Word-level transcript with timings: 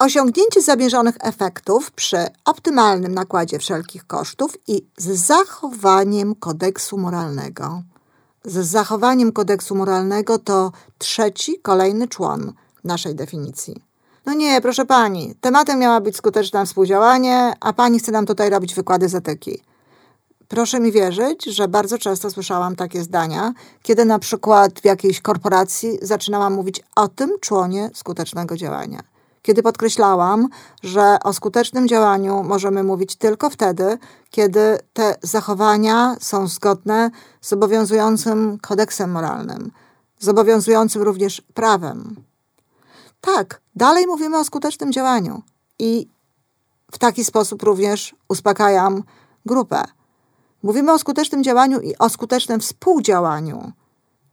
osiągnięcie 0.00 0.62
zamierzonych 0.62 1.16
efektów 1.20 1.90
przy 1.90 2.26
optymalnym 2.44 3.14
nakładzie 3.14 3.58
wszelkich 3.58 4.06
kosztów 4.06 4.56
i 4.66 4.86
z 4.96 5.06
zachowaniem 5.06 6.34
kodeksu 6.34 6.98
moralnego. 6.98 7.82
Z 8.44 8.66
zachowaniem 8.66 9.32
kodeksu 9.32 9.74
moralnego 9.74 10.38
to 10.38 10.72
trzeci, 10.98 11.58
kolejny 11.62 12.08
człon 12.08 12.52
naszej 12.84 13.14
definicji. 13.14 13.82
No 14.26 14.34
nie, 14.34 14.60
proszę 14.60 14.86
pani, 14.86 15.34
tematem 15.40 15.78
miała 15.78 16.00
być 16.00 16.16
skuteczne 16.16 16.66
współdziałanie, 16.66 17.52
a 17.60 17.72
pani 17.72 17.98
chce 17.98 18.12
nam 18.12 18.26
tutaj 18.26 18.50
robić 18.50 18.74
wykłady 18.74 19.08
z 19.08 19.14
etyki. 19.14 19.62
Proszę 20.48 20.80
mi 20.80 20.92
wierzyć, 20.92 21.44
że 21.44 21.68
bardzo 21.68 21.98
często 21.98 22.30
słyszałam 22.30 22.76
takie 22.76 23.02
zdania, 23.02 23.52
kiedy 23.82 24.04
na 24.04 24.18
przykład 24.18 24.80
w 24.80 24.84
jakiejś 24.84 25.20
korporacji 25.20 25.98
zaczynałam 26.02 26.54
mówić 26.54 26.82
o 26.96 27.08
tym 27.08 27.30
członie 27.40 27.90
skutecznego 27.94 28.56
działania. 28.56 29.09
Kiedy 29.42 29.62
podkreślałam, 29.62 30.48
że 30.82 31.16
o 31.24 31.32
skutecznym 31.32 31.88
działaniu 31.88 32.42
możemy 32.42 32.82
mówić 32.82 33.16
tylko 33.16 33.50
wtedy, 33.50 33.98
kiedy 34.30 34.78
te 34.92 35.14
zachowania 35.22 36.16
są 36.20 36.46
zgodne 36.46 37.10
z 37.40 37.52
obowiązującym 37.52 38.58
kodeksem 38.58 39.10
moralnym, 39.10 39.70
z 40.18 40.28
obowiązującym 40.28 41.02
również 41.02 41.42
prawem. 41.54 42.16
Tak, 43.20 43.60
dalej 43.76 44.06
mówimy 44.06 44.38
o 44.38 44.44
skutecznym 44.44 44.92
działaniu 44.92 45.42
i 45.78 46.08
w 46.92 46.98
taki 46.98 47.24
sposób 47.24 47.62
również 47.62 48.14
uspokajam 48.28 49.02
grupę. 49.46 49.84
Mówimy 50.62 50.92
o 50.92 50.98
skutecznym 50.98 51.44
działaniu 51.44 51.80
i 51.80 51.98
o 51.98 52.08
skutecznym 52.08 52.60
współdziałaniu. 52.60 53.72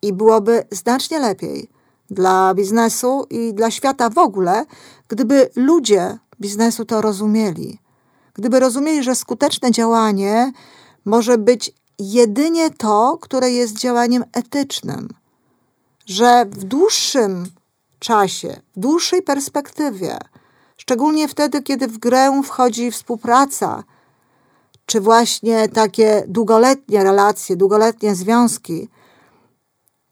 I 0.01 0.13
byłoby 0.13 0.63
znacznie 0.71 1.20
lepiej 1.20 1.70
dla 2.09 2.53
biznesu 2.53 3.25
i 3.29 3.53
dla 3.53 3.71
świata 3.71 4.09
w 4.09 4.17
ogóle, 4.17 4.65
gdyby 5.07 5.49
ludzie 5.55 6.17
biznesu 6.41 6.85
to 6.85 7.02
rozumieli. 7.02 7.79
Gdyby 8.34 8.59
rozumieli, 8.59 9.04
że 9.04 9.15
skuteczne 9.15 9.71
działanie 9.71 10.51
może 11.05 11.37
być 11.37 11.71
jedynie 11.99 12.70
to, 12.70 13.17
które 13.21 13.51
jest 13.51 13.77
działaniem 13.77 14.23
etycznym. 14.34 15.09
Że 16.05 16.45
w 16.45 16.63
dłuższym 16.63 17.45
czasie, 17.99 18.62
w 18.76 18.79
dłuższej 18.79 19.21
perspektywie, 19.21 20.17
szczególnie 20.77 21.27
wtedy, 21.27 21.63
kiedy 21.63 21.87
w 21.87 21.98
grę 21.98 22.41
wchodzi 22.43 22.91
współpraca, 22.91 23.84
czy 24.85 25.01
właśnie 25.01 25.70
takie 25.70 26.23
długoletnie 26.27 27.04
relacje, 27.04 27.55
długoletnie 27.55 28.15
związki, 28.15 28.89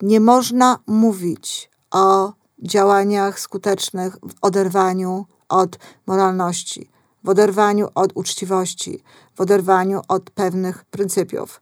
nie 0.01 0.19
można 0.19 0.79
mówić 0.87 1.69
o 1.95 2.33
działaniach 2.59 3.39
skutecznych 3.39 4.17
w 4.17 4.33
oderwaniu 4.41 5.25
od 5.49 5.77
moralności, 6.07 6.89
w 7.23 7.29
oderwaniu 7.29 7.87
od 7.95 8.11
uczciwości, 8.15 9.03
w 9.35 9.41
oderwaniu 9.41 10.01
od 10.07 10.29
pewnych 10.29 10.85
pryncypiów. 10.85 11.61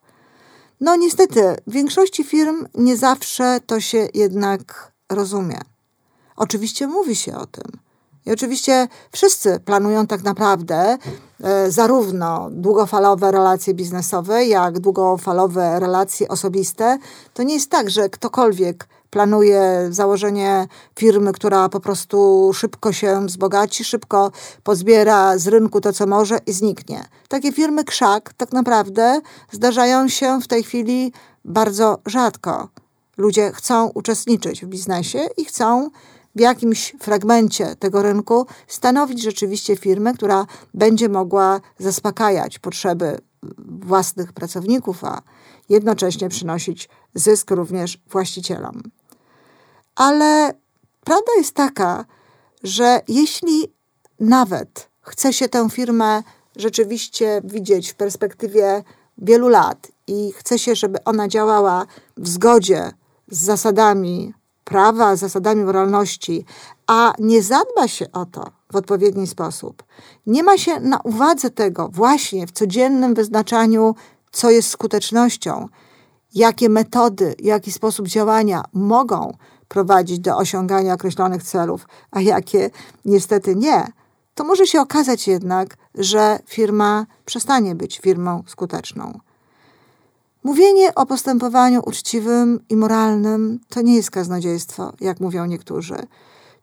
No 0.81 0.95
niestety, 0.95 1.55
w 1.67 1.71
większości 1.71 2.23
firm 2.23 2.67
nie 2.75 2.97
zawsze 2.97 3.59
to 3.65 3.79
się 3.79 4.07
jednak 4.13 4.91
rozumie. 5.09 5.59
Oczywiście 6.35 6.87
mówi 6.87 7.15
się 7.15 7.37
o 7.37 7.45
tym. 7.45 7.71
I 8.25 8.31
oczywiście 8.31 8.87
wszyscy 9.11 9.59
planują 9.59 10.07
tak 10.07 10.23
naprawdę 10.23 10.97
e, 11.43 11.71
zarówno 11.71 12.49
długofalowe 12.51 13.31
relacje 13.31 13.73
biznesowe, 13.73 14.45
jak 14.45 14.79
długofalowe 14.79 15.79
relacje 15.79 16.27
osobiste. 16.27 16.97
To 17.33 17.43
nie 17.43 17.53
jest 17.53 17.69
tak, 17.69 17.89
że 17.89 18.09
ktokolwiek 18.09 18.87
planuje 19.13 19.87
założenie 19.89 20.67
firmy, 20.99 21.33
która 21.33 21.69
po 21.69 21.79
prostu 21.79 22.51
szybko 22.53 22.93
się 22.93 23.25
wzbogaci, 23.25 23.83
szybko 23.83 24.31
pozbiera 24.63 25.37
z 25.37 25.47
rynku 25.47 25.81
to, 25.81 25.93
co 25.93 26.07
może 26.07 26.37
i 26.45 26.53
zniknie. 26.53 27.05
Takie 27.27 27.51
firmy 27.51 27.83
krzak 27.83 28.33
tak 28.33 28.51
naprawdę 28.53 29.21
zdarzają 29.51 30.07
się 30.07 30.41
w 30.41 30.47
tej 30.47 30.63
chwili 30.63 31.13
bardzo 31.45 31.97
rzadko. 32.05 32.69
Ludzie 33.17 33.51
chcą 33.51 33.89
uczestniczyć 33.89 34.65
w 34.65 34.67
biznesie 34.67 35.19
i 35.37 35.45
chcą 35.45 35.89
w 36.35 36.39
jakimś 36.39 36.95
fragmencie 36.99 37.75
tego 37.75 38.01
rynku 38.01 38.45
stanowić 38.67 39.21
rzeczywiście 39.21 39.75
firmę, 39.75 40.13
która 40.13 40.45
będzie 40.73 41.09
mogła 41.09 41.61
zaspokajać 41.79 42.59
potrzeby 42.59 43.17
własnych 43.67 44.33
pracowników, 44.33 45.03
a 45.03 45.21
jednocześnie 45.69 46.29
przynosić 46.29 46.89
zysk 47.15 47.51
również 47.51 47.99
właścicielom. 48.09 48.81
Ale 49.95 50.53
prawda 51.03 51.31
jest 51.37 51.55
taka, 51.55 52.05
że 52.63 53.01
jeśli 53.07 53.71
nawet 54.19 54.89
chce 55.01 55.33
się 55.33 55.49
tę 55.49 55.69
firmę 55.69 56.23
rzeczywiście 56.55 57.41
widzieć 57.43 57.91
w 57.91 57.95
perspektywie 57.95 58.83
wielu 59.17 59.49
lat 59.49 59.87
i 60.07 60.31
chce 60.31 60.59
się, 60.59 60.75
żeby 60.75 61.03
ona 61.03 61.27
działała 61.27 61.85
w 62.17 62.27
zgodzie 62.27 62.91
z 63.27 63.41
zasadami 63.41 64.33
prawa, 64.63 65.15
zasadami 65.15 65.63
moralności, 65.63 66.45
a 66.87 67.13
nie 67.19 67.41
zadba 67.41 67.87
się 67.87 68.11
o 68.11 68.25
to 68.25 68.51
w 68.71 68.75
odpowiedni 68.75 69.27
sposób, 69.27 69.83
nie 70.27 70.43
ma 70.43 70.57
się 70.57 70.79
na 70.79 70.99
uwadze 71.03 71.49
tego 71.49 71.89
właśnie 71.89 72.47
w 72.47 72.51
codziennym 72.51 73.13
wyznaczaniu, 73.13 73.95
co 74.31 74.49
jest 74.49 74.69
skutecznością, 74.69 75.67
jakie 76.33 76.69
metody, 76.69 77.35
jaki 77.39 77.71
sposób 77.71 78.07
działania 78.07 78.63
mogą 78.73 79.37
prowadzić 79.73 80.19
do 80.19 80.37
osiągania 80.37 80.93
określonych 80.93 81.43
celów, 81.43 81.87
a 82.11 82.21
jakie 82.21 82.69
niestety 83.05 83.55
nie, 83.55 83.87
to 84.35 84.43
może 84.43 84.67
się 84.67 84.81
okazać 84.81 85.27
jednak, 85.27 85.77
że 85.95 86.39
firma 86.45 87.05
przestanie 87.25 87.75
być 87.75 87.99
firmą 87.99 88.43
skuteczną. 88.47 89.19
Mówienie 90.43 90.95
o 90.95 91.05
postępowaniu 91.05 91.81
uczciwym 91.85 92.59
i 92.69 92.75
moralnym 92.75 93.59
to 93.69 93.81
nie 93.81 93.95
jest 93.95 94.11
kaznodziejstwo, 94.11 94.93
jak 95.01 95.19
mówią 95.19 95.45
niektórzy. 95.45 95.97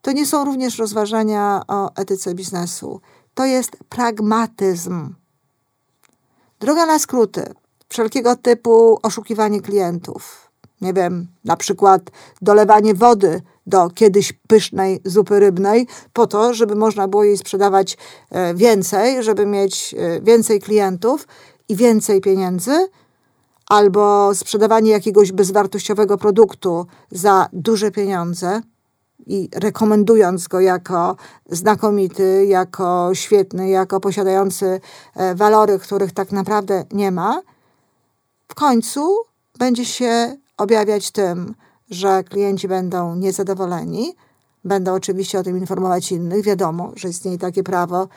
To 0.03 0.13
nie 0.13 0.27
są 0.27 0.45
również 0.45 0.79
rozważania 0.79 1.63
o 1.69 1.95
etyce 1.95 2.35
biznesu. 2.35 3.01
To 3.35 3.45
jest 3.45 3.77
pragmatyzm. 3.89 5.15
Droga 6.61 6.87
na 6.87 6.99
skróty, 6.99 7.55
wszelkiego 7.89 8.37
typu 8.37 8.99
oszukiwanie 9.03 9.61
klientów. 9.61 10.50
Nie 10.81 10.93
wiem, 10.93 11.27
na 11.45 11.57
przykład 11.57 12.03
dolewanie 12.43 12.95
wody 12.95 13.43
do 13.67 13.91
kiedyś 13.91 14.33
pysznej 14.33 15.01
zupy 15.05 15.41
rybnej, 15.41 15.87
po 16.13 16.27
to, 16.27 16.55
żeby 16.55 16.75
można 16.75 17.09
było 17.09 17.25
jej 17.25 17.37
sprzedawać 17.37 17.97
e, 18.31 18.55
więcej, 18.55 19.23
żeby 19.23 19.47
mieć 19.47 19.95
e, 19.99 20.21
więcej 20.21 20.61
klientów 20.61 21.29
i 21.69 21.77
więcej 21.77 22.21
pieniędzy 22.21 22.89
albo 23.67 24.35
sprzedawanie 24.35 24.91
jakiegoś 24.91 25.33
bezwartościowego 25.33 26.19
produktu 26.19 26.87
za 27.11 27.49
duże 27.53 27.91
pieniądze 27.91 28.61
i 29.27 29.49
rekomendując 29.55 30.49
go 30.49 30.61
jako 30.61 31.17
znakomity, 31.51 32.47
jako 32.47 33.11
świetny, 33.15 33.69
jako 33.69 34.01
posiadający 34.01 34.81
e, 35.17 35.35
walory, 35.35 35.79
których 35.79 36.13
tak 36.13 36.33
naprawdę 36.33 36.85
nie 36.93 37.11
ma, 37.11 37.43
w 38.49 38.55
końcu 38.55 39.17
będzie 39.59 39.85
się 39.85 40.37
objawiać 40.61 41.11
tym, 41.11 41.55
że 41.91 42.25
klienci 42.25 42.69
będą 42.69 43.15
niezadowoleni, 43.15 44.15
będą 44.65 44.95
oczywiście 44.95 45.39
o 45.39 45.43
tym 45.43 45.59
informować 45.59 46.13
innych. 46.13 46.45
Wiadomo, 46.45 46.93
że 46.97 47.09
istnieje 47.09 47.39
takie 47.39 47.63
prawo, 47.63 48.09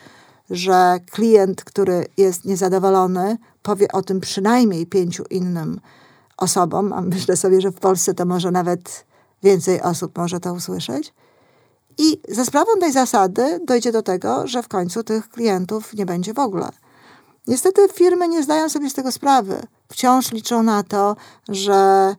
że 0.50 0.98
klient, 1.10 1.64
który 1.64 2.06
jest 2.16 2.44
niezadowolony, 2.44 3.38
powie 3.62 3.92
o 3.92 4.02
tym 4.02 4.20
przynajmniej 4.20 4.86
pięciu 4.86 5.24
innym 5.30 5.80
osobom, 6.36 6.92
a 6.92 7.00
myślę 7.00 7.36
sobie, 7.36 7.60
że 7.60 7.70
w 7.70 7.80
Polsce 7.80 8.14
to 8.14 8.26
może 8.26 8.50
nawet 8.50 9.04
więcej 9.42 9.82
osób 9.82 10.18
może 10.18 10.40
to 10.40 10.52
usłyszeć. 10.52 11.14
I 11.98 12.20
za 12.28 12.44
sprawą 12.44 12.70
tej 12.80 12.92
zasady 12.92 13.60
dojdzie 13.66 13.92
do 13.92 14.02
tego, 14.02 14.46
że 14.46 14.62
w 14.62 14.68
końcu 14.68 15.04
tych 15.04 15.28
klientów 15.28 15.94
nie 15.94 16.06
będzie 16.06 16.34
w 16.34 16.38
ogóle. 16.38 16.68
Niestety 17.46 17.88
firmy 17.92 18.28
nie 18.28 18.42
zdają 18.42 18.68
sobie 18.68 18.90
z 18.90 18.94
tego 18.94 19.12
sprawy. 19.12 19.60
Wciąż 19.88 20.32
liczą 20.32 20.62
na 20.62 20.82
to, 20.82 21.16
że 21.48 22.14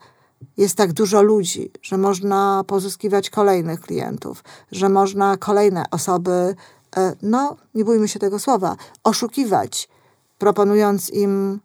jest 0.58 0.76
tak 0.76 0.94
dużo 0.94 1.22
ludzi, 1.22 1.72
że 1.82 1.98
można 1.98 2.64
pozyskiwać 2.68 3.30
kolejnych 3.30 3.82
klientów, 3.82 4.44
że 4.72 4.90
można 4.90 5.38
kolejne 5.38 5.84
osoby 5.92 6.56
E, 6.98 7.16
no, 7.22 7.56
nie 7.76 7.86
bójmy 7.86 8.08
się 8.08 8.20
tego 8.20 8.40
słowa, 8.40 8.76
oszukiwać, 9.04 9.90
proponując 10.38 11.10
im 11.10 11.60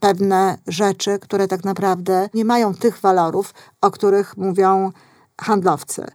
pewne 0.00 0.58
rzeczy, 0.66 1.18
które 1.18 1.48
tak 1.48 1.64
naprawdę 1.64 2.28
nie 2.34 2.44
mają 2.44 2.74
tych 2.74 3.00
walorów, 3.00 3.54
o 3.80 3.90
których 3.90 4.36
mówią 4.36 4.92
handlowcy. 5.40 6.06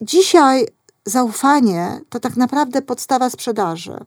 Dzisiaj 0.00 0.66
zaufanie 1.06 2.00
to 2.08 2.20
tak 2.20 2.36
naprawdę 2.36 2.82
podstawa 2.82 3.30
sprzedaży. 3.30 3.98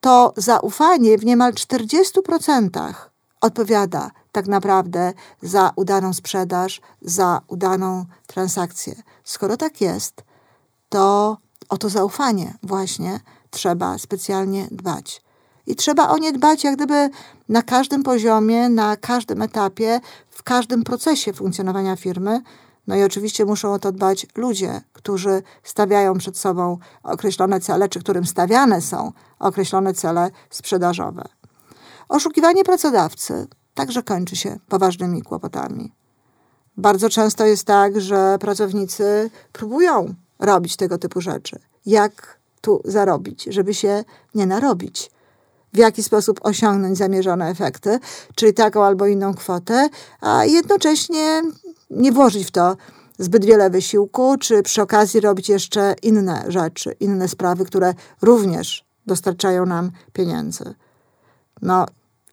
To 0.00 0.34
zaufanie 0.36 1.18
w 1.18 1.24
niemal 1.24 1.52
40% 1.52 2.94
odpowiada 3.40 4.10
tak 4.36 4.46
naprawdę 4.46 5.12
za 5.42 5.72
udaną 5.76 6.12
sprzedaż, 6.12 6.80
za 7.02 7.40
udaną 7.48 8.04
transakcję. 8.26 8.94
Skoro 9.24 9.56
tak 9.56 9.80
jest, 9.80 10.24
to 10.88 11.36
o 11.68 11.78
to 11.78 11.88
zaufanie 11.88 12.54
właśnie 12.62 13.20
trzeba 13.50 13.98
specjalnie 13.98 14.68
dbać. 14.70 15.22
I 15.66 15.76
trzeba 15.76 16.08
o 16.08 16.18
nie 16.18 16.32
dbać 16.32 16.64
jak 16.64 16.76
gdyby 16.76 17.10
na 17.48 17.62
każdym 17.62 18.02
poziomie, 18.02 18.68
na 18.68 18.96
każdym 18.96 19.42
etapie, 19.42 20.00
w 20.30 20.42
każdym 20.42 20.84
procesie 20.84 21.32
funkcjonowania 21.32 21.96
firmy. 21.96 22.40
No 22.86 22.96
i 22.96 23.02
oczywiście 23.02 23.44
muszą 23.44 23.72
o 23.72 23.78
to 23.78 23.92
dbać 23.92 24.26
ludzie, 24.34 24.80
którzy 24.92 25.42
stawiają 25.62 26.18
przed 26.18 26.38
sobą 26.38 26.78
określone 27.02 27.60
cele, 27.60 27.88
czy 27.88 28.00
którym 28.00 28.26
stawiane 28.26 28.80
są 28.80 29.12
określone 29.38 29.94
cele 29.94 30.30
sprzedażowe. 30.50 31.24
Oszukiwanie 32.08 32.64
pracodawcy 32.64 33.46
także 33.76 34.02
kończy 34.02 34.36
się 34.36 34.56
poważnymi 34.68 35.22
kłopotami. 35.22 35.92
Bardzo 36.76 37.08
często 37.08 37.46
jest 37.46 37.64
tak, 37.64 38.00
że 38.00 38.36
pracownicy 38.40 39.30
próbują 39.52 40.14
robić 40.38 40.76
tego 40.76 40.98
typu 40.98 41.20
rzeczy. 41.20 41.58
Jak 41.86 42.38
tu 42.60 42.82
zarobić, 42.84 43.44
żeby 43.44 43.74
się 43.74 44.04
nie 44.34 44.46
narobić? 44.46 45.10
W 45.72 45.78
jaki 45.78 46.02
sposób 46.02 46.40
osiągnąć 46.42 46.98
zamierzone 46.98 47.48
efekty, 47.48 47.98
czyli 48.34 48.54
taką 48.54 48.84
albo 48.84 49.06
inną 49.06 49.34
kwotę, 49.34 49.88
a 50.20 50.44
jednocześnie 50.44 51.42
nie 51.90 52.12
włożyć 52.12 52.46
w 52.46 52.50
to 52.50 52.76
zbyt 53.18 53.44
wiele 53.44 53.70
wysiłku, 53.70 54.36
czy 54.40 54.62
przy 54.62 54.82
okazji 54.82 55.20
robić 55.20 55.48
jeszcze 55.48 55.94
inne 56.02 56.44
rzeczy, 56.48 56.96
inne 57.00 57.28
sprawy, 57.28 57.64
które 57.64 57.94
również 58.22 58.84
dostarczają 59.06 59.66
nam 59.66 59.90
pieniędzy. 60.12 60.74
No, 61.62 61.86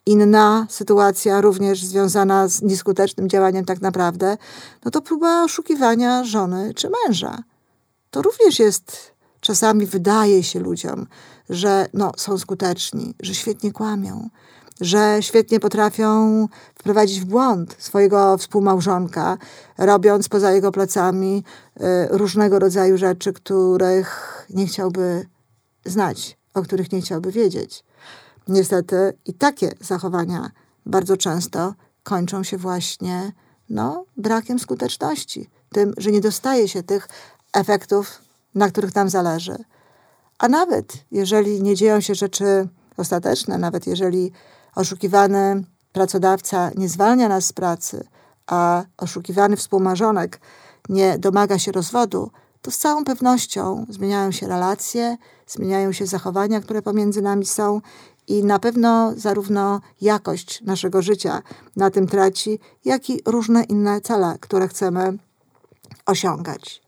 inna 0.06 0.68
sytuacja, 0.70 1.42
również 1.42 1.86
związana 1.86 2.48
z 2.48 2.62
nieskutecznym 2.62 3.30
działaniem, 3.30 3.66
tak 3.66 3.82
naprawdę, 3.82 4.38
no 4.86 4.92
to 4.92 5.02
próba 5.02 5.44
oszukiwania 5.44 6.24
żony 6.24 6.74
czy 6.74 6.90
męża. 6.90 7.44
To 8.12 8.22
również 8.22 8.60
jest, 8.60 9.12
czasami 9.40 9.86
wydaje 9.86 10.44
się 10.44 10.60
ludziom, 10.60 11.08
że 11.50 11.86
no, 11.94 12.12
są 12.18 12.38
skuteczni, 12.38 13.16
że 13.20 13.36
świetnie 13.36 13.72
kłamią, 13.72 14.30
że 14.82 15.18
świetnie 15.22 15.60
potrafią 15.60 16.48
wprowadzić 16.76 17.22
w 17.22 17.26
błąd 17.26 17.76
swojego 17.80 18.38
współmałżonka, 18.38 19.38
robiąc 19.78 20.30
poza 20.30 20.52
jego 20.52 20.72
plecami 20.72 21.44
y, 21.78 21.84
różnego 22.10 22.60
rodzaju 22.60 22.98
rzeczy, 22.98 23.34
których 23.34 24.46
nie 24.50 24.68
chciałby 24.68 25.26
znać, 25.86 26.38
o 26.54 26.62
których 26.62 26.92
nie 26.92 27.02
chciałby 27.02 27.32
wiedzieć. 27.32 27.84
Niestety 28.48 29.18
i 29.26 29.34
takie 29.34 29.72
zachowania 29.80 30.52
bardzo 30.86 31.18
często 31.18 31.74
kończą 32.04 32.44
się 32.44 32.58
właśnie 32.58 33.32
no, 33.70 34.06
brakiem 34.18 34.60
skuteczności, 34.60 35.50
tym, 35.70 35.94
że 35.98 36.12
nie 36.12 36.22
dostaje 36.22 36.68
się 36.68 36.84
tych 36.84 37.08
efektów, 37.54 38.22
na 38.56 38.70
których 38.70 38.96
nam 38.96 39.10
zależy. 39.10 39.56
A 40.40 40.48
nawet 40.50 40.94
jeżeli 41.12 41.64
nie 41.64 41.76
dzieją 41.76 42.02
się 42.02 42.16
rzeczy 42.16 42.68
ostateczne, 42.98 43.58
nawet 43.58 43.88
jeżeli 43.88 44.32
oszukiwany 44.76 45.64
pracodawca 45.92 46.72
nie 46.76 46.90
zwalnia 46.90 47.30
nas 47.30 47.46
z 47.46 47.54
pracy, 47.54 48.08
a 48.48 48.84
oszukiwany 48.98 49.58
współmarzonek 49.58 50.40
nie 50.90 51.18
domaga 51.18 51.60
się 51.60 51.72
rozwodu, 51.72 52.32
to 52.62 52.72
z 52.72 52.78
całą 52.78 53.04
pewnością 53.04 53.86
zmieniają 53.90 54.32
się 54.32 54.48
relacje, 54.48 55.18
zmieniają 55.48 55.92
się 55.92 56.06
zachowania, 56.06 56.62
które 56.62 56.82
pomiędzy 56.82 57.22
nami 57.22 57.46
są 57.46 57.82
i 58.28 58.44
na 58.44 58.60
pewno 58.60 59.14
zarówno 59.16 59.82
jakość 60.02 60.62
naszego 60.62 61.02
życia 61.02 61.42
na 61.76 61.92
tym 61.92 62.08
traci, 62.08 62.60
jak 62.86 63.10
i 63.10 63.22
różne 63.26 63.64
inne 63.64 64.02
cele, 64.02 64.38
które 64.40 64.68
chcemy 64.68 65.18
osiągać. 66.06 66.84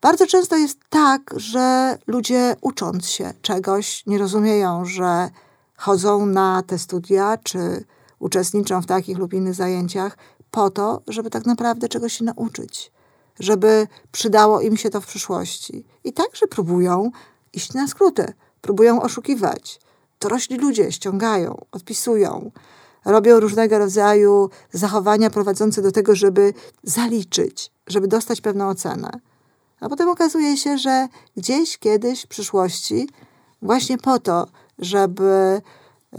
Bardzo 0.00 0.26
często 0.26 0.56
jest 0.56 0.78
tak, 0.90 1.34
że 1.36 1.98
ludzie 2.06 2.56
ucząc 2.60 3.06
się 3.06 3.32
czegoś 3.42 4.06
nie 4.06 4.18
rozumieją, 4.18 4.84
że 4.84 5.30
chodzą 5.76 6.26
na 6.26 6.62
te 6.62 6.78
studia 6.78 7.38
czy 7.42 7.84
uczestniczą 8.18 8.82
w 8.82 8.86
takich 8.86 9.18
lub 9.18 9.32
innych 9.32 9.54
zajęciach 9.54 10.16
po 10.50 10.70
to, 10.70 11.02
żeby 11.06 11.30
tak 11.30 11.46
naprawdę 11.46 11.88
czegoś 11.88 12.12
się 12.12 12.24
nauczyć, 12.24 12.92
żeby 13.40 13.86
przydało 14.12 14.60
im 14.60 14.76
się 14.76 14.90
to 14.90 15.00
w 15.00 15.06
przyszłości. 15.06 15.84
I 16.04 16.12
także 16.12 16.46
próbują 16.46 17.10
iść 17.52 17.74
na 17.74 17.88
skróty, 17.88 18.32
próbują 18.60 19.02
oszukiwać. 19.02 19.80
Dorośli 20.20 20.56
ludzie 20.56 20.92
ściągają, 20.92 21.64
odpisują, 21.72 22.50
robią 23.04 23.40
różnego 23.40 23.78
rodzaju 23.78 24.50
zachowania 24.72 25.30
prowadzące 25.30 25.82
do 25.82 25.92
tego, 25.92 26.14
żeby 26.14 26.54
zaliczyć, 26.82 27.70
żeby 27.86 28.08
dostać 28.08 28.40
pewną 28.40 28.68
ocenę. 28.68 29.10
A 29.80 29.88
potem 29.88 30.08
okazuje 30.08 30.56
się, 30.56 30.78
że 30.78 31.08
gdzieś 31.36 31.78
kiedyś 31.78 32.22
w 32.22 32.26
przyszłości, 32.28 33.08
właśnie 33.62 33.98
po 33.98 34.18
to, 34.18 34.46
żeby 34.78 35.62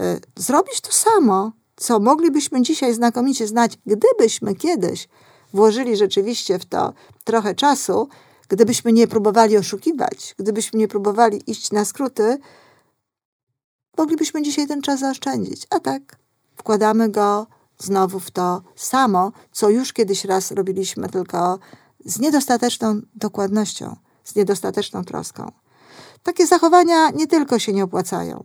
y, 0.00 0.20
zrobić 0.36 0.80
to 0.80 0.92
samo, 0.92 1.52
co 1.76 2.00
moglibyśmy 2.00 2.62
dzisiaj 2.62 2.94
znakomicie 2.94 3.46
znać, 3.46 3.78
gdybyśmy 3.86 4.54
kiedyś 4.54 5.08
włożyli 5.52 5.96
rzeczywiście 5.96 6.58
w 6.58 6.64
to 6.64 6.92
trochę 7.24 7.54
czasu, 7.54 8.08
gdybyśmy 8.48 8.92
nie 8.92 9.08
próbowali 9.08 9.56
oszukiwać, 9.56 10.34
gdybyśmy 10.38 10.78
nie 10.78 10.88
próbowali 10.88 11.50
iść 11.50 11.72
na 11.72 11.84
skróty, 11.84 12.38
moglibyśmy 14.00 14.42
dzisiaj 14.42 14.66
ten 14.66 14.82
czas 14.82 15.00
zaoszczędzić. 15.00 15.66
A 15.70 15.80
tak, 15.80 16.02
wkładamy 16.56 17.08
go 17.08 17.46
znowu 17.78 18.20
w 18.20 18.30
to 18.30 18.62
samo, 18.76 19.32
co 19.52 19.70
już 19.70 19.92
kiedyś 19.92 20.24
raz 20.24 20.50
robiliśmy, 20.50 21.08
tylko 21.08 21.58
z 22.04 22.18
niedostateczną 22.18 23.00
dokładnością, 23.14 23.96
z 24.24 24.34
niedostateczną 24.34 25.04
troską. 25.04 25.52
Takie 26.22 26.46
zachowania 26.46 27.10
nie 27.10 27.26
tylko 27.26 27.58
się 27.58 27.72
nie 27.72 27.84
opłacają. 27.84 28.44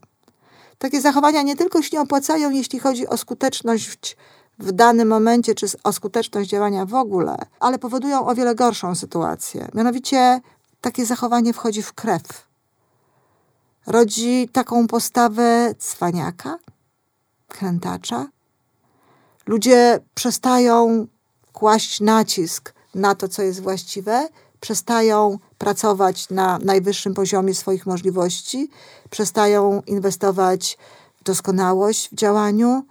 Takie 0.77 1.01
zachowania 1.01 1.41
nie 1.41 1.55
tylko 1.55 1.81
się 1.81 1.89
nie 1.97 2.01
opłacają, 2.01 2.49
jeśli 2.49 2.79
chodzi 2.79 3.07
o 3.07 3.17
skuteczność 3.17 4.17
w 4.59 4.71
danym 4.71 5.07
momencie, 5.07 5.55
czy 5.55 5.65
o 5.83 5.93
skuteczność 5.93 6.49
działania 6.49 6.85
w 6.85 6.93
ogóle, 6.93 7.37
ale 7.59 7.79
powodują 7.79 8.27
o 8.27 8.35
wiele 8.35 8.55
gorszą 8.55 8.95
sytuację. 8.95 9.67
Mianowicie 9.73 10.41
takie 10.81 11.05
zachowanie 11.05 11.53
wchodzi 11.53 11.81
w 11.81 11.93
krew. 11.93 12.54
Rodzi 13.87 14.49
taką 14.51 14.87
postawę 14.87 15.75
cwaniaka, 15.79 16.57
krętacza. 17.47 18.27
Ludzie 19.45 19.99
przestają 20.15 21.07
kłaść 21.53 22.01
nacisk 22.01 22.73
na 22.95 23.15
to, 23.15 23.27
co 23.27 23.41
jest 23.41 23.61
właściwe, 23.61 24.29
przestają 24.59 25.39
pracować 25.57 26.29
na 26.29 26.59
najwyższym 26.59 27.13
poziomie 27.13 27.55
swoich 27.55 27.85
możliwości, 27.85 28.69
przestają 29.09 29.81
inwestować 29.87 30.77
w 31.15 31.23
doskonałość 31.23 32.09
w 32.09 32.15
działaniu, 32.15 32.85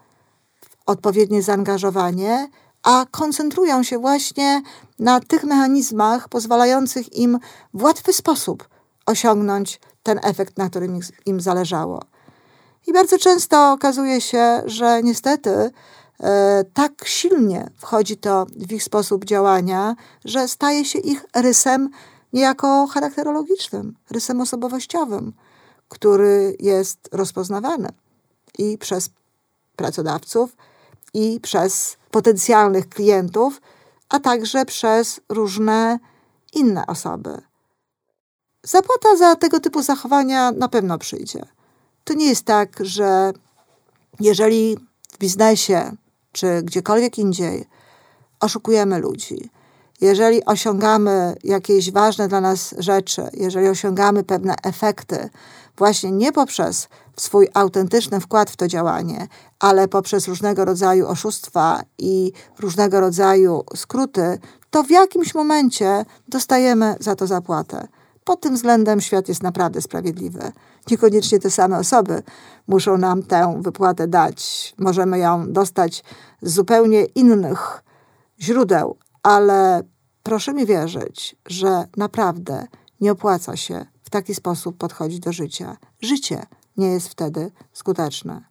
w 0.60 0.76
odpowiednie 0.86 1.42
zaangażowanie, 1.42 2.48
a 2.82 3.06
koncentrują 3.10 3.82
się 3.82 3.98
właśnie 3.98 4.62
na 4.98 5.20
tych 5.20 5.44
mechanizmach 5.44 6.28
pozwalających 6.28 7.16
im 7.16 7.38
w 7.74 7.82
łatwy 7.82 8.12
sposób 8.12 8.73
osiągnąć 9.06 9.80
ten 10.02 10.20
efekt, 10.22 10.58
na 10.58 10.70
którym 10.70 11.00
im 11.26 11.40
zależało. 11.40 12.02
I 12.86 12.92
bardzo 12.92 13.18
często 13.18 13.72
okazuje 13.72 14.20
się, 14.20 14.62
że 14.66 15.02
niestety 15.02 15.70
E, 16.20 16.64
tak 16.74 16.92
silnie 17.04 17.70
wchodzi 17.78 18.16
to 18.16 18.46
w 18.56 18.72
ich 18.72 18.82
sposób 18.82 19.24
działania, 19.24 19.96
że 20.24 20.48
staje 20.48 20.84
się 20.84 20.98
ich 20.98 21.24
rysem 21.36 21.90
niejako 22.32 22.86
charakterologicznym, 22.86 23.94
rysem 24.10 24.40
osobowościowym, 24.40 25.32
który 25.88 26.56
jest 26.60 27.08
rozpoznawany 27.12 27.88
i 28.58 28.78
przez 28.78 29.10
pracodawców, 29.76 30.56
i 31.14 31.40
przez 31.42 31.96
potencjalnych 32.10 32.88
klientów, 32.88 33.60
a 34.08 34.20
także 34.20 34.64
przez 34.64 35.20
różne 35.28 35.98
inne 36.52 36.86
osoby. 36.86 37.42
Zapłata 38.64 39.16
za 39.16 39.36
tego 39.36 39.60
typu 39.60 39.82
zachowania 39.82 40.52
na 40.52 40.68
pewno 40.68 40.98
przyjdzie. 40.98 41.44
To 42.04 42.14
nie 42.14 42.26
jest 42.26 42.44
tak, 42.44 42.76
że 42.80 43.32
jeżeli 44.20 44.76
w 45.12 45.18
biznesie 45.18 45.92
czy 46.32 46.62
gdziekolwiek 46.62 47.18
indziej 47.18 47.66
oszukujemy 48.40 48.98
ludzi, 48.98 49.50
jeżeli 50.00 50.44
osiągamy 50.44 51.34
jakieś 51.44 51.90
ważne 51.90 52.28
dla 52.28 52.40
nas 52.40 52.74
rzeczy, 52.78 53.22
jeżeli 53.32 53.68
osiągamy 53.68 54.24
pewne 54.24 54.54
efekty, 54.62 55.30
właśnie 55.76 56.10
nie 56.10 56.32
poprzez 56.32 56.88
swój 57.16 57.48
autentyczny 57.54 58.20
wkład 58.20 58.50
w 58.50 58.56
to 58.56 58.68
działanie, 58.68 59.28
ale 59.58 59.88
poprzez 59.88 60.28
różnego 60.28 60.64
rodzaju 60.64 61.06
oszustwa 61.08 61.82
i 61.98 62.32
różnego 62.58 63.00
rodzaju 63.00 63.64
skróty, 63.76 64.38
to 64.70 64.82
w 64.82 64.90
jakimś 64.90 65.34
momencie 65.34 66.04
dostajemy 66.28 66.96
za 67.00 67.16
to 67.16 67.26
zapłatę. 67.26 67.88
Pod 68.24 68.40
tym 68.40 68.54
względem 68.54 69.00
świat 69.00 69.28
jest 69.28 69.42
naprawdę 69.42 69.82
sprawiedliwy. 69.82 70.52
Niekoniecznie 70.90 71.38
te 71.38 71.50
same 71.50 71.78
osoby 71.78 72.22
muszą 72.66 72.98
nam 72.98 73.22
tę 73.22 73.60
wypłatę 73.60 74.08
dać. 74.08 74.74
Możemy 74.78 75.18
ją 75.18 75.52
dostać 75.52 76.04
z 76.42 76.52
zupełnie 76.52 77.04
innych 77.04 77.82
źródeł, 78.40 78.96
ale 79.22 79.82
proszę 80.22 80.54
mi 80.54 80.66
wierzyć, 80.66 81.36
że 81.46 81.84
naprawdę 81.96 82.66
Nie 83.00 83.12
opłaca 83.12 83.56
się 83.56 83.86
w 84.04 84.10
taki 84.10 84.34
sposób 84.34 84.76
podchodzić 84.76 85.20
do 85.20 85.32
życia. 85.32 85.76
Życie 86.00 86.46
nie 86.76 86.86
jest 86.86 87.08
wtedy 87.08 87.50
skuteczne. 87.72 88.44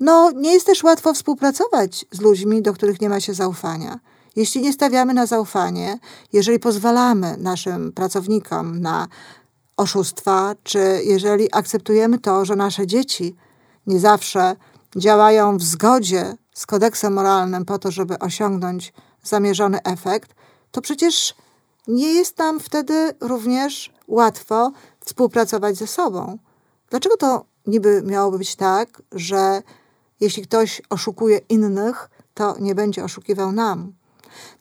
No, 0.00 0.30
nie 0.30 0.52
jest 0.52 0.66
też 0.66 0.82
łatwo 0.84 1.14
współpracować 1.14 2.06
z 2.10 2.20
ludźmi, 2.20 2.62
do 2.62 2.72
których 2.72 3.00
nie 3.00 3.08
ma 3.08 3.20
się 3.20 3.34
zaufania. 3.34 4.00
Jeśli 4.36 4.62
nie 4.62 4.72
stawiamy 4.72 5.14
na 5.14 5.26
zaufanie, 5.26 5.98
jeżeli 6.32 6.58
pozwalamy 6.58 7.36
naszym 7.38 7.92
pracownikom 7.92 8.80
na 8.80 9.08
oszustwa, 9.76 10.54
czy 10.62 11.00
jeżeli 11.04 11.48
akceptujemy 11.52 12.18
to, 12.18 12.44
że 12.44 12.56
nasze 12.56 12.86
dzieci 12.86 13.36
nie 13.86 14.00
zawsze 14.00 14.56
działają 14.96 15.58
w 15.58 15.62
zgodzie 15.62 16.34
z 16.54 16.66
kodeksem 16.66 17.12
moralnym 17.12 17.64
po 17.64 17.78
to, 17.78 17.90
żeby 17.90 18.18
osiągnąć 18.18 18.92
zamierzony 19.22 19.82
efekt, 19.82 20.34
to 20.70 20.80
przecież 20.80 21.34
nie 21.88 22.12
jest 22.12 22.38
nam 22.38 22.60
wtedy 22.60 23.14
również 23.20 23.92
łatwo 24.08 24.72
współpracować 25.04 25.76
ze 25.76 25.86
sobą. 25.86 26.38
Dlaczego 26.90 27.16
to 27.16 27.44
niby 27.66 28.02
miałoby 28.06 28.38
być 28.38 28.56
tak, 28.56 29.02
że 29.12 29.62
jeśli 30.20 30.42
ktoś 30.42 30.82
oszukuje 30.90 31.38
innych, 31.48 32.10
to 32.34 32.56
nie 32.60 32.74
będzie 32.74 33.04
oszukiwał 33.04 33.52
nam? 33.52 33.92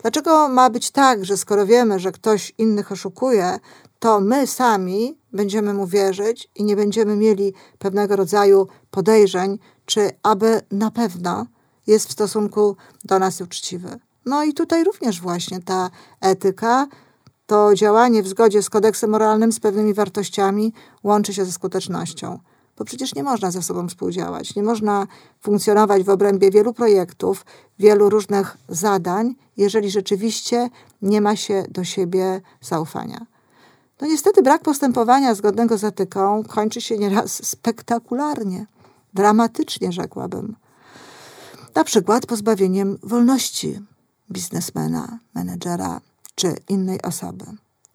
Dlaczego 0.01 0.49
ma 0.49 0.69
być 0.69 0.91
tak, 0.91 1.25
że 1.25 1.37
skoro 1.37 1.65
wiemy, 1.65 1.99
że 1.99 2.11
ktoś 2.11 2.53
innych 2.57 2.91
oszukuje, 2.91 3.59
to 3.99 4.19
my 4.19 4.47
sami 4.47 5.17
będziemy 5.33 5.73
mu 5.73 5.87
wierzyć 5.87 6.49
i 6.55 6.63
nie 6.63 6.75
będziemy 6.75 7.15
mieli 7.15 7.53
pewnego 7.79 8.15
rodzaju 8.15 8.67
podejrzeń, 8.91 9.59
czy 9.85 10.09
aby 10.23 10.61
na 10.71 10.91
pewno 10.91 11.45
jest 11.87 12.07
w 12.07 12.11
stosunku 12.11 12.75
do 13.03 13.19
nas 13.19 13.41
uczciwy. 13.41 13.99
No 14.25 14.43
i 14.43 14.53
tutaj 14.53 14.83
również 14.83 15.21
właśnie 15.21 15.59
ta 15.61 15.89
etyka, 16.21 16.87
to 17.45 17.75
działanie 17.75 18.23
w 18.23 18.27
zgodzie 18.27 18.63
z 18.63 18.69
kodeksem 18.69 19.09
moralnym, 19.09 19.51
z 19.51 19.59
pewnymi 19.59 19.93
wartościami 19.93 20.73
łączy 21.03 21.33
się 21.33 21.45
ze 21.45 21.51
skutecznością. 21.51 22.39
Bo 22.79 22.85
przecież 22.85 23.15
nie 23.15 23.23
można 23.23 23.51
ze 23.51 23.61
sobą 23.61 23.87
współdziałać, 23.87 24.55
nie 24.55 24.63
można 24.63 25.07
funkcjonować 25.41 26.03
w 26.03 26.09
obrębie 26.09 26.51
wielu 26.51 26.73
projektów, 26.73 27.45
wielu 27.79 28.09
różnych 28.09 28.57
zadań, 28.69 29.35
jeżeli 29.57 29.91
rzeczywiście 29.91 30.69
nie 31.01 31.21
ma 31.21 31.35
się 31.35 31.63
do 31.69 31.83
siebie 31.83 32.41
zaufania. 32.61 33.25
No 34.01 34.07
niestety 34.07 34.41
brak 34.41 34.61
postępowania 34.61 35.35
zgodnego 35.35 35.77
z 35.77 35.83
etyką 35.83 36.43
kończy 36.43 36.81
się 36.81 36.97
nieraz 36.97 37.45
spektakularnie, 37.45 38.65
dramatycznie 39.13 39.91
rzekłabym. 39.91 40.55
Na 41.75 41.83
przykład 41.83 42.25
pozbawieniem 42.25 42.97
wolności 43.03 43.79
biznesmena, 44.31 45.19
menedżera 45.35 46.01
czy 46.35 46.55
innej 46.69 47.01
osoby. 47.01 47.45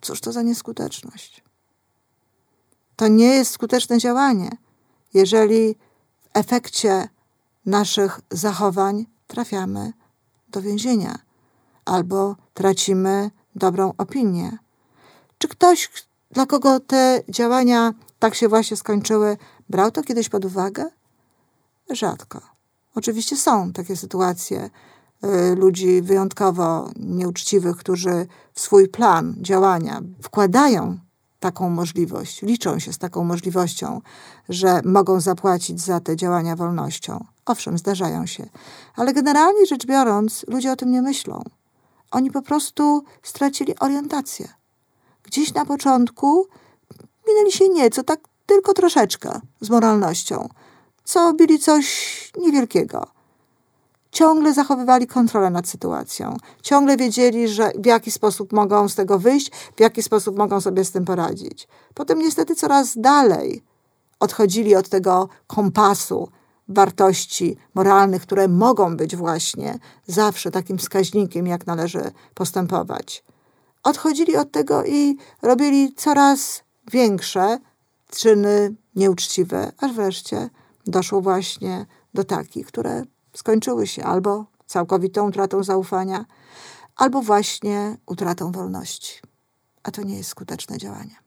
Cóż 0.01 0.21
to 0.21 0.33
za 0.33 0.43
nieskuteczność? 0.43 1.45
To 2.97 3.09
nie 3.09 3.27
jest 3.27 3.51
skuteczne 3.51 3.99
działanie, 3.99 4.51
jeżeli 5.15 5.75
w 6.21 6.29
efekcie 6.35 7.09
naszych 7.67 8.21
zachowań 8.31 9.07
trafiamy 9.27 9.93
do 10.49 10.63
więzienia 10.63 11.19
albo 11.85 12.37
tracimy 12.55 13.31
dobrą 13.55 13.93
opinię. 13.99 14.59
Czy 15.39 15.49
ktoś, 15.49 15.91
dla 16.31 16.47
kogo 16.47 16.81
te 16.81 17.23
działania 17.29 17.95
tak 18.19 18.35
się 18.35 18.49
właśnie 18.49 18.77
skończyły, 18.77 19.37
brał 19.69 19.91
to 19.91 20.03
kiedyś 20.03 20.29
pod 20.29 20.45
uwagę? 20.45 20.91
Rzadko. 21.91 22.41
Oczywiście 22.95 23.37
są 23.37 23.73
takie 23.73 23.97
sytuacje 23.97 24.71
y, 25.25 25.55
ludzi 25.55 26.03
wyjątkowo 26.03 26.91
nieuczciwych, 26.97 27.77
którzy 27.77 28.27
w 28.53 28.61
swój 28.61 28.89
plan 28.89 29.35
działania 29.39 30.01
wkładają 30.23 30.99
taką 31.45 31.71
możliwość, 31.71 32.43
liczą 32.43 32.79
się 32.79 32.93
z 32.93 32.99
taką 32.99 33.25
możliwością, 33.25 34.01
że 34.49 34.81
mogą 34.85 35.21
zapłacić 35.21 35.81
za 35.81 36.01
te 36.01 36.17
działania 36.17 36.57
wolnością. 36.57 37.25
Owszem, 37.47 37.79
zdarzają 37.79 38.27
się, 38.27 38.47
ale 38.97 39.13
generalnie 39.13 39.67
rzecz 39.67 39.87
biorąc, 39.87 40.45
ludzie 40.49 40.73
o 40.73 40.77
tym 40.77 40.91
nie 40.91 41.03
myślą. 41.03 41.43
Oni 42.11 42.31
po 42.31 42.43
prostu 42.43 43.05
stracili 43.23 43.79
orientację. 43.79 44.49
Gdzieś 45.23 45.55
na 45.55 45.65
początku 45.65 46.47
minęli 47.29 47.53
się 47.53 47.69
nieco, 47.69 48.03
tak 48.03 48.21
tylko 48.47 48.75
troszeczkę 48.75 49.41
z 49.61 49.71
moralnością, 49.71 50.49
co 51.05 51.35
byli 51.35 51.59
coś 51.59 51.87
niewielkiego. 52.39 53.14
Ciągle 54.15 54.55
zachowywali 54.55 55.07
kontrolę 55.07 55.51
nad 55.51 55.69
sytuacją, 55.69 56.37
ciągle 56.63 56.97
wiedzieli, 56.97 57.49
że 57.49 57.73
w 57.79 57.87
jaki 57.87 58.11
sposób 58.11 58.53
mogą 58.53 58.89
z 58.89 58.95
tego 58.95 59.19
wyjść, 59.19 59.51
w 59.77 59.81
jaki 59.81 60.03
sposób 60.03 60.39
mogą 60.39 60.61
sobie 60.61 60.85
z 60.85 60.91
tym 60.91 61.05
poradzić. 61.05 61.69
Potem 61.95 62.19
niestety 62.19 62.55
coraz 62.55 62.99
dalej 62.99 63.63
odchodzili 64.21 64.77
od 64.77 64.89
tego 64.89 65.29
kompasu 65.47 66.29
wartości 66.69 67.57
moralnych, 67.75 68.23
które 68.23 68.49
mogą 68.49 68.97
być 68.97 69.17
właśnie 69.17 69.79
zawsze 70.07 70.51
takim 70.51 70.79
wskaźnikiem, 70.79 71.47
jak 71.47 71.67
należy 71.67 72.13
postępować. 72.35 73.25
Odchodzili 73.83 74.37
od 74.37 74.53
tego 74.53 74.85
i 74.85 75.17
robili 75.43 75.95
coraz 75.95 76.63
większe 76.93 77.59
czyny 78.11 78.75
nieuczciwe, 78.97 79.73
aż 79.79 79.93
wreszcie 79.93 80.51
doszło 80.87 81.21
właśnie 81.21 81.87
do 82.15 82.25
takich, 82.25 82.67
które 82.67 83.03
skończyły 83.37 83.87
się 83.87 84.05
albo 84.05 84.47
całkowitą 84.67 85.29
utratą 85.29 85.63
zaufania, 85.63 86.25
albo 86.97 87.23
właśnie 87.23 87.97
utratą 88.07 88.53
wolności. 88.53 89.21
A 89.83 89.91
to 89.91 90.03
nie 90.03 90.17
jest 90.17 90.31
skuteczne 90.31 90.79
działanie. 90.79 91.24